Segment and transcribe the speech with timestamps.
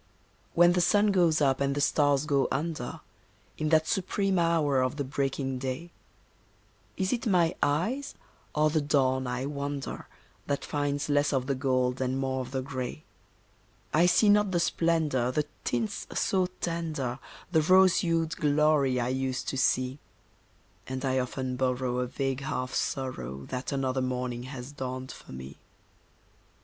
[0.55, 3.01] When the sun goes up, and the stars go under,
[3.59, 5.91] In that supreme hour of the breaking day,
[6.97, 8.15] Is it my eyes,
[8.55, 10.07] or the dawn, I wonder,
[10.47, 13.03] That finds less of the gold, and more of the gray
[13.93, 17.19] I see not the splendour, the tints so tender,
[17.51, 19.99] The rose hued glory I used to see;
[20.87, 25.57] And I often borrow a vague half sorrow That another morning has dawned for me.